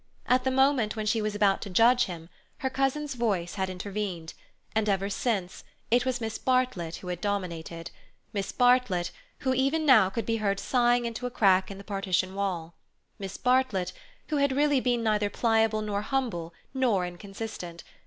[0.25, 2.29] At the moment when she was about to judge him
[2.65, 4.33] her cousin's voice had intervened,
[4.73, 7.91] and, ever since, it was Miss Bartlett who had dominated;
[8.33, 9.11] Miss Bartlett
[9.41, 12.73] who, even now, could be heard sighing into a crack in the partition wall;
[13.19, 13.93] Miss Bartlett,
[14.29, 17.83] who had really been neither pliable nor humble nor inconsistent.